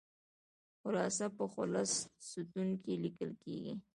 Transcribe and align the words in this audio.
خلاصه 0.81 1.25
په 1.37 1.45
خلص 1.53 1.91
ستون 2.29 2.69
کې 2.83 2.93
لیکل 3.03 3.31
کیږي. 3.43 3.73